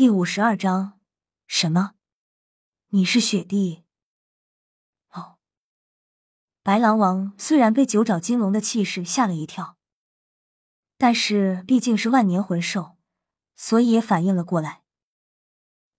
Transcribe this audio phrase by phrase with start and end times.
[0.00, 0.98] 第五十二章，
[1.46, 1.92] 什么？
[2.88, 3.84] 你是雪帝？
[5.10, 5.36] 哦，
[6.62, 9.76] 白狼王虽然被九爪金龙的气势吓了一跳，
[10.96, 12.96] 但是毕竟是万年魂兽，
[13.54, 14.80] 所以也反应了过来，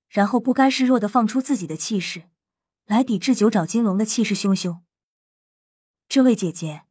[0.09, 2.27] 然后不甘示弱的放出自己的气势，
[2.85, 4.79] 来抵制九爪金龙的气势汹汹。
[6.09, 6.87] 这位姐姐，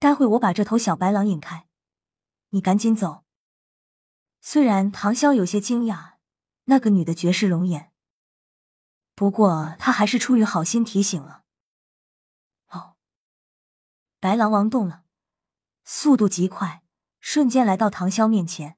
[0.00, 1.68] 待会我把这头小白狼引开，
[2.48, 3.22] 你赶紧走。
[4.40, 6.17] 虽然唐潇有些惊讶，
[6.70, 7.90] 那个女的绝世容颜，
[9.14, 11.42] 不过他还是出于好心提醒了。
[12.68, 12.96] 哦，
[14.20, 15.04] 白狼王动了，
[15.86, 16.82] 速度极快，
[17.20, 18.76] 瞬间来到唐潇面前。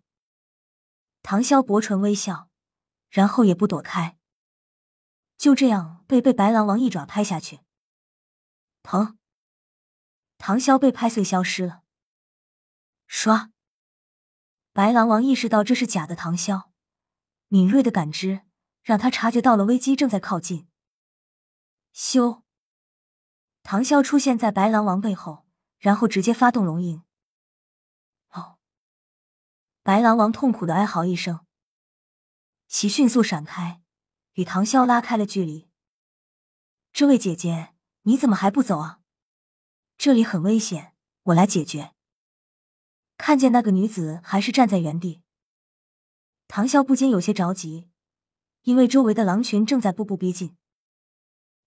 [1.23, 2.49] 唐潇薄唇微笑，
[3.09, 4.17] 然后也不躲开，
[5.37, 7.61] 就这样被被白狼王一爪拍下去。
[8.85, 9.19] 疼！
[10.39, 11.83] 唐潇被拍碎，消失了。
[13.09, 13.51] 唰！
[14.73, 16.70] 白狼王意识到这是假的，唐潇
[17.53, 18.43] 敏锐的感知
[18.83, 20.69] 让他察觉到了危机正在靠近。
[21.93, 22.43] 咻！
[23.65, 25.45] 唐潇出现在白狼王背后，
[25.79, 27.03] 然后直接发动龙影。
[28.31, 28.59] 哦！
[29.83, 31.45] 白狼王痛苦的哀嚎一声，
[32.69, 33.83] 其迅速闪开，
[34.35, 35.69] 与唐潇拉开了距离。
[36.93, 39.01] 这位姐姐，你怎么还不走啊？
[39.99, 41.95] 这里很危险，我来解决。
[43.19, 45.20] 看见那个女子还是站在原地，
[46.53, 47.89] 唐潇不禁有些着急，
[48.63, 50.57] 因为周围的狼群正在步步逼近。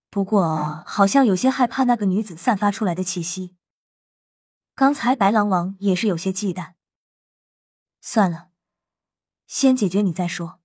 [0.10, 3.56] 不过好像有些害怕那个女子散发出来的气息。
[4.76, 6.74] 刚才白狼王也是有些忌惮。
[8.02, 8.50] 算了，
[9.48, 10.60] 先解决你再说。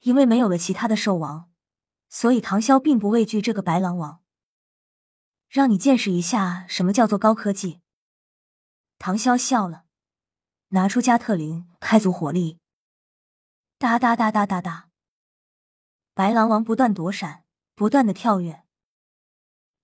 [0.00, 1.50] 因为没有了其他的兽王，
[2.08, 4.22] 所以唐潇并不畏惧这个白狼王。
[5.50, 7.82] 让你见识一下什么叫做高科技。
[8.98, 9.84] 唐潇笑了，
[10.68, 12.58] 拿出加特林，开足火力，
[13.86, 14.90] 哒哒哒哒哒哒。
[16.12, 17.44] 白狼王不断躲闪，
[17.76, 18.64] 不断的跳跃，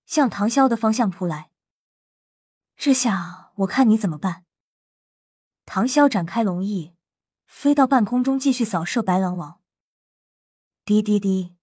[0.05, 1.51] 向唐潇的方向扑来。
[2.75, 4.43] 这下我看你怎么办？
[5.63, 6.97] 唐潇展开龙翼，
[7.45, 9.61] 飞到半空中，继续扫射白狼王。
[10.83, 11.55] 滴滴滴，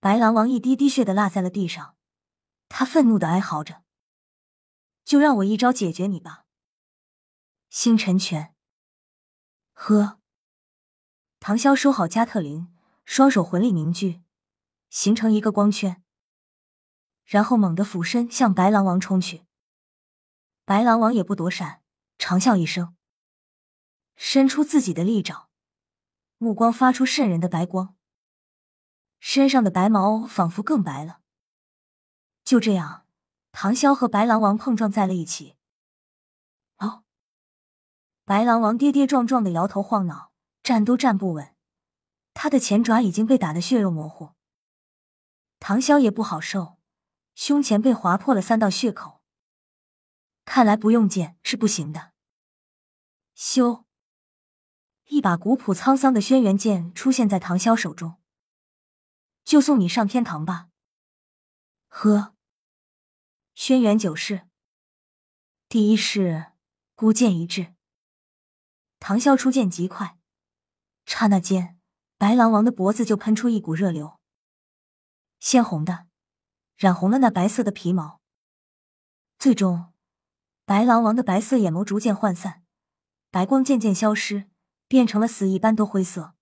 [0.00, 1.94] 白狼王一滴滴血的落在了地上。
[2.68, 3.84] 他愤怒的哀嚎着
[5.04, 6.46] ：“就让我一招解决你吧！”
[7.70, 8.56] 星辰拳。
[9.72, 10.18] 呵，
[11.44, 12.68] 唐潇收好加特林，
[13.04, 14.22] 双手魂力凝聚，
[14.90, 16.00] 形成一个光圈，
[17.24, 19.42] 然后猛地俯身向白狼王冲去。
[20.64, 21.82] 白狼王也不躲闪，
[22.16, 22.94] 长啸一声，
[24.14, 25.48] 伸出自己的利爪，
[26.38, 27.96] 目光发出渗人的白光，
[29.18, 31.22] 身上的白毛仿佛更白了。
[32.44, 33.04] 就这样，
[33.50, 35.56] 唐潇和白狼王碰撞在了一起。
[36.78, 37.02] 哦，
[38.24, 40.31] 白狼王跌跌撞撞的摇头晃脑，
[40.62, 41.54] 站都站不稳，
[42.34, 44.32] 他的前爪已经被打得血肉模糊。
[45.58, 46.78] 唐潇也不好受，
[47.34, 49.22] 胸前被划破了三道血口，
[50.44, 52.12] 看来不用剑是不行的。
[53.36, 53.84] 咻！
[55.06, 58.20] 一把古朴沧桑的轩辕剑出现在唐潇手中，
[59.44, 60.68] 就送你上天堂吧。
[61.88, 62.34] 呵，
[63.54, 64.48] 轩辕九式
[65.68, 66.52] 第一式
[66.94, 67.74] 孤剑一掷。
[68.98, 70.18] 唐潇出剑极快，
[71.04, 71.78] 刹那间，
[72.16, 74.18] 白狼王的脖子就喷出一股热流，
[75.40, 76.06] 鲜红的，
[76.76, 78.20] 染红了那白色的皮毛。
[79.38, 79.92] 最终，
[80.64, 82.62] 白狼王的白色眼眸逐渐涣散，
[83.30, 84.48] 白光渐渐消失，
[84.86, 86.34] 变成了死一般多灰色，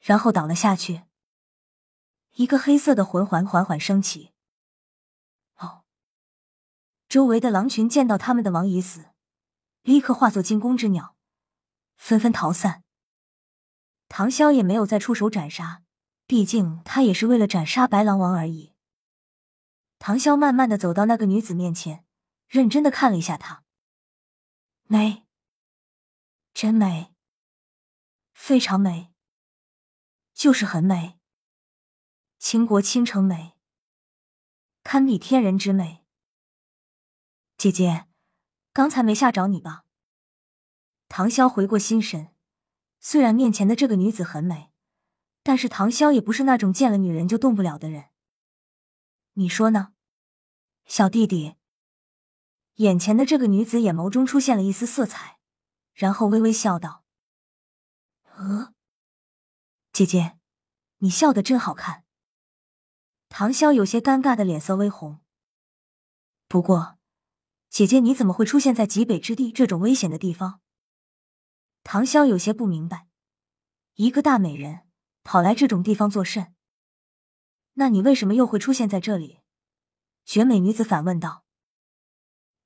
[0.00, 1.04] 然后倒了下去。
[2.32, 4.32] 一个黑色的魂环缓缓升起。
[5.58, 5.84] 哦，
[7.08, 9.06] 周围的狼群见到他们的王已死，
[9.82, 11.16] 立刻化作惊弓之鸟，
[11.96, 12.82] 纷纷逃散。
[14.08, 15.82] 唐潇也没有再出手斩杀，
[16.26, 18.72] 毕竟他也是为了斩杀白狼王而已。
[19.98, 22.04] 唐潇慢慢的走到那个女子面前，
[22.46, 23.64] 认真的看了一下她，
[24.84, 25.26] 美，
[26.54, 27.14] 真美，
[28.32, 29.12] 非常美，
[30.34, 31.18] 就是很美。
[32.38, 33.56] 倾国倾城美，
[34.84, 36.04] 堪比天人之美。
[37.56, 38.06] 姐姐，
[38.72, 39.84] 刚才没吓着你吧？
[41.08, 42.35] 唐潇回过心神，
[43.08, 44.72] 虽然面前的这个女子很美，
[45.44, 48.06] 但是唐潇也不是那种见了女人就动不了的人。
[49.34, 49.92] 你说呢，
[50.86, 51.54] 小弟弟？
[52.78, 55.38] 眼前的这个女子眼眸中出现了一丝色彩，
[55.94, 57.04] 然后微微笑道
[58.34, 58.74] ：“呃，
[59.92, 60.36] 姐姐，
[60.98, 62.02] 你笑得真好看。”
[63.30, 65.20] 唐潇有些尴尬的脸色微红。
[66.48, 66.98] 不过，
[67.70, 70.60] 姐姐你怎么会出现在极北之地这种危险的地方？
[71.88, 73.06] 唐潇有些不明白，
[73.94, 74.80] 一个大美人
[75.22, 76.52] 跑来这种地方作甚？
[77.74, 79.38] 那你为什么又会出现在这里？
[80.24, 81.44] 绝美女子反问道。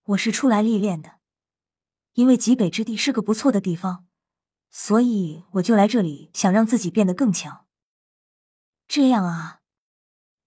[0.04, 1.20] 我是出来历练的，
[2.14, 4.06] 因为极北之地是个不错的地方，
[4.70, 7.66] 所以我就来这里，想让自己变得更强。
[8.88, 9.60] 这样啊，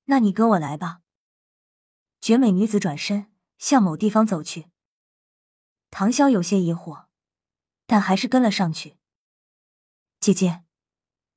[0.06, 1.02] 那你跟我来吧。
[2.20, 4.66] 绝美女子转身向某地方走去。
[5.92, 7.06] 唐潇有些疑惑，
[7.86, 8.98] 但还是跟了上去。
[10.20, 10.64] 姐姐，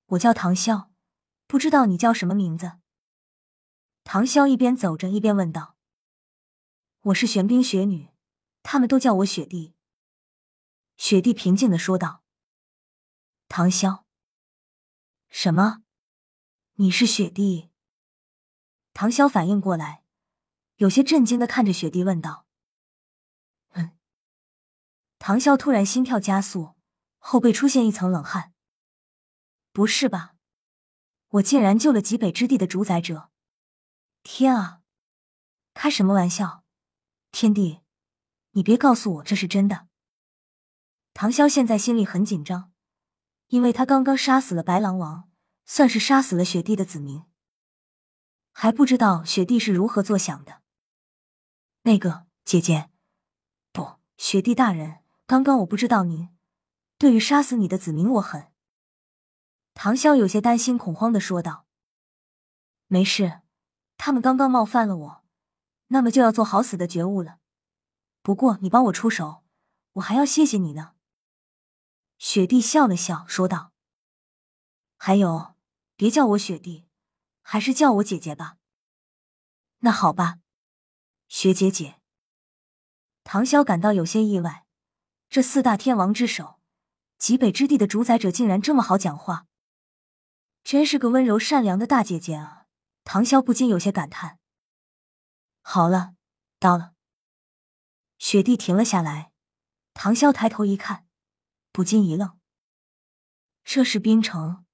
[0.06, 0.90] 我叫唐潇，
[1.46, 2.78] 不知道你叫什么名字？
[4.04, 5.76] 唐潇一边走着一边问道。
[7.00, 8.10] 我是玄冰雪女，
[8.62, 9.75] 他们都叫我雪帝。
[10.96, 12.22] 雪帝平静的说道。
[13.48, 14.04] 唐潇，
[15.28, 15.82] 什么？
[16.75, 17.70] 你是雪帝？
[18.93, 20.04] 唐潇反应过来，
[20.76, 22.45] 有些震惊的看着雪帝问道。
[25.18, 26.74] 唐潇突然心跳加速，
[27.18, 28.52] 后背出现一层冷汗。
[29.72, 30.34] 不是吧？
[31.28, 33.30] 我竟然救了极北之地的主宰者！
[34.22, 34.80] 天啊！
[35.74, 36.64] 开什么玩笑？
[37.32, 37.80] 天帝，
[38.52, 39.88] 你别告诉我这是真的。
[41.12, 42.72] 唐潇现在心里很紧张，
[43.48, 45.30] 因为他刚刚杀死了白狼王，
[45.64, 47.24] 算是杀死了雪帝的子民，
[48.52, 50.62] 还不知道雪帝是如何作想的。
[51.82, 52.90] 那个姐姐，
[53.72, 56.28] 不，雪帝大人，刚刚我不知道您
[56.99, 58.52] 对于杀死你的子民，我很……
[59.75, 61.67] 唐潇有些担心、恐慌的说道
[62.87, 63.43] ：“没事，
[63.96, 65.25] 他们刚刚冒犯了我。”
[65.88, 67.38] 那么就要做好死的觉悟了。
[68.20, 69.44] 不过你帮我出手，
[69.93, 70.94] 我还要谢谢你呢。
[72.19, 73.72] 雪帝笑了笑，说道
[74.99, 75.55] ：“还有，
[75.94, 76.88] 别叫我雪帝，
[77.40, 78.56] 还是叫我姐姐吧。”
[79.81, 80.40] 那好吧，
[81.29, 82.00] 雪姐姐。
[83.22, 84.65] 唐潇感到有些意外，
[85.28, 86.58] 这四大天王之首，
[87.19, 89.46] 极北之地的主宰者，竟然这么好讲话，
[90.64, 92.67] 真是个温柔善良的大姐姐啊！
[93.05, 94.38] 唐潇不禁有些感叹。
[95.62, 96.14] 好了，
[96.58, 96.93] 到了。
[98.19, 99.31] 雪地停了下来，
[99.94, 101.06] 唐潇抬头一看，
[101.70, 102.38] 不禁一愣。
[103.62, 104.64] 这是冰城，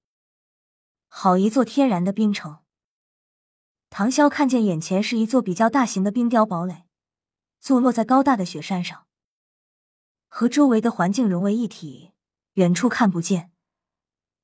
[1.09, 2.63] 好一座天然的冰城。
[3.91, 6.87] 唐潇看见眼前是一座比较大型的冰雕堡垒，
[7.59, 9.07] 坐落在高大的雪山上，
[10.35, 12.15] 和周围的环境融为一体，
[12.55, 13.53] 远处看不见，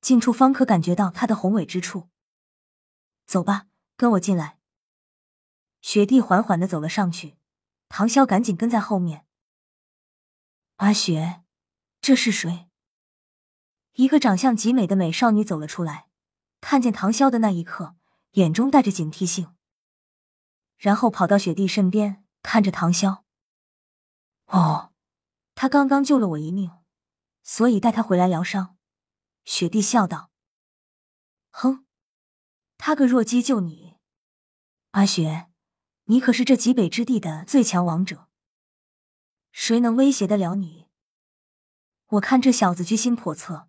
[0.01, 2.09] 近处方可感觉到它的宏伟之处。
[3.25, 3.65] 走吧，
[3.97, 4.59] 跟我进来。
[5.81, 7.37] 雪地缓缓的走了上去，
[7.87, 9.25] 唐潇赶紧跟在后面。
[10.75, 11.41] 阿雪，
[11.99, 12.69] 这是谁？
[13.93, 16.07] 一个长相极美的美少女走了出来，
[16.61, 17.95] 看见唐潇的那一刻，
[18.33, 19.55] 眼中带着警惕性，
[20.77, 23.23] 然后跑到雪地身边，看着唐潇。
[24.45, 24.93] 哦，
[25.61, 26.71] 他刚刚救了我一命，
[27.43, 28.77] 所以带他回来疗伤。
[29.43, 30.31] 雪帝笑道
[31.51, 31.85] ：“哼，
[32.77, 33.97] 他个弱鸡救你，
[34.91, 35.49] 阿雪。”
[36.07, 38.29] 你可是这极北之地的最强王者，
[39.51, 40.87] 谁能威胁得了你？
[42.11, 43.67] 我看这小子居心叵测，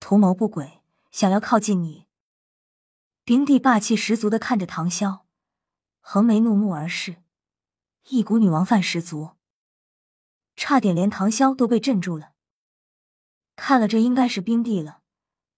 [0.00, 2.06] 图谋不轨，想要靠近你。
[3.22, 5.24] 冰帝霸气十足的看着唐潇，
[6.00, 7.22] 横眉怒目而视，
[8.08, 9.32] 一股女王范十足，
[10.58, 12.32] 差点连唐潇都被镇住了。
[13.54, 15.02] 看了这应该是冰帝了，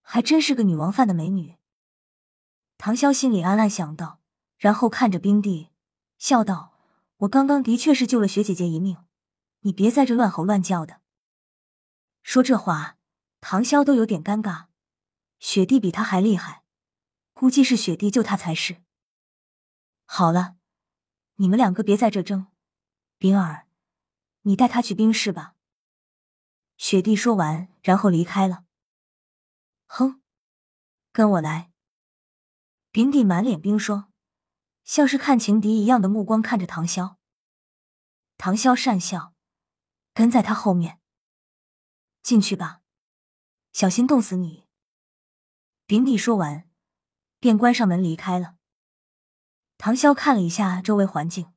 [0.03, 1.57] 还真是个女王范的美女。
[2.77, 4.21] 唐潇心里暗暗想到，
[4.59, 5.71] 然后看着冰帝。
[6.19, 6.75] 笑道
[7.25, 8.99] ：“我刚刚的确是救了雪姐姐一命，
[9.61, 11.01] 你别在这乱吼乱叫的。”
[12.23, 12.99] 说这话，
[13.41, 14.67] 唐潇都有点尴尬。
[15.39, 16.63] 雪帝比他还厉害，
[17.33, 18.83] 估计是雪帝救他才是。
[20.05, 20.57] 好了，
[21.37, 22.49] 你们两个别在这争。
[23.17, 23.67] 冰儿，
[24.43, 25.55] 你带他去冰室吧。
[26.77, 28.65] 雪帝说完，然后离开了。
[29.87, 30.23] 哼，
[31.13, 31.71] 跟我来。
[32.91, 34.11] 冰帝满脸冰霜。
[34.83, 37.17] 像是看情敌一样的目光看着唐潇，
[38.37, 39.35] 唐潇讪笑，
[40.13, 41.01] 跟在他后面。
[42.23, 42.81] 进去吧，
[43.73, 44.67] 小心冻死你。
[45.87, 46.69] 丙底说完，
[47.39, 48.57] 便关上门离开了。
[49.79, 51.53] 唐潇看了一下周围环境，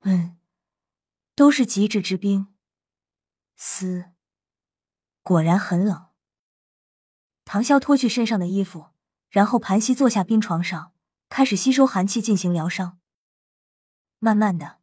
[0.00, 0.38] 嗯，
[1.34, 2.54] 都是极致之冰，
[3.56, 4.12] 嘶，
[5.22, 6.08] 果然很冷。
[7.44, 8.90] 唐潇脱去身上的衣服，
[9.28, 10.92] 然后盘膝坐下冰床上。
[11.28, 13.00] 开始吸收寒气进行疗伤。
[14.18, 14.80] 慢慢的，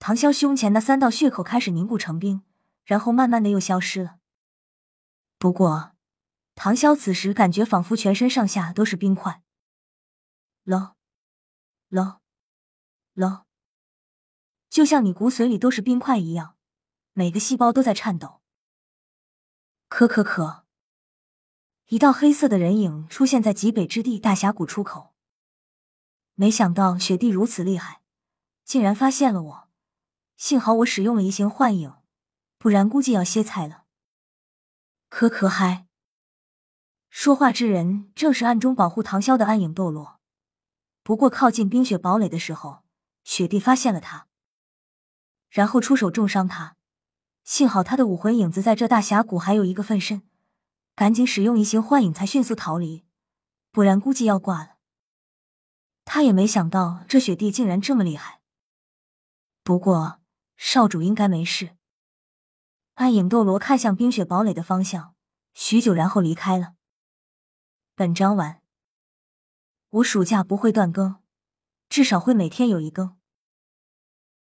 [0.00, 2.42] 唐潇胸前那三道血口开始凝固成冰，
[2.84, 4.18] 然后慢慢的又消失了。
[5.38, 5.94] 不过，
[6.56, 9.44] 唐潇此时感觉仿佛全身上下都是冰块，
[10.64, 10.96] 冷，
[11.86, 12.18] 冷，
[13.14, 13.44] 冷，
[14.72, 16.56] 就像你骨髓里都是冰块一样，
[17.12, 18.40] 每个细胞都在颤抖。
[19.90, 20.64] 可可可，
[21.88, 25.12] 一道黑色的人影出现在极北之地大峡谷出口。
[26.36, 28.00] 没想到雪帝如此厉害，
[28.64, 29.68] 竟然发现了我。
[30.38, 31.94] 幸好我使用了移形幻影，
[32.56, 33.84] 不然估计要歇菜了。
[35.10, 35.86] 可可嗨！
[37.10, 40.18] 说话之人正是暗中保护唐潇的暗影斗罗。
[41.02, 42.84] 不过靠近冰雪堡垒的时候，
[43.22, 44.28] 雪帝发现了他，
[45.52, 46.76] 然后出手重伤他。
[47.44, 50.22] 幸好他的武魂影子在这大峡谷还有一个分身，
[50.94, 53.04] 赶紧使用移形幻影才迅速逃离，
[53.70, 54.76] 不然估计要挂了。
[56.06, 58.40] 他也没想到这雪帝竟然这么厉害。
[59.62, 60.20] 不过
[60.56, 61.76] 少主应该没事。
[62.94, 65.14] 暗影斗罗看向冰雪堡垒的方向，
[65.52, 66.74] 许久，然后离开了。
[67.94, 68.62] 本章完。
[69.90, 71.16] 我暑假不会断更，
[71.88, 73.16] 至少会每天有一更。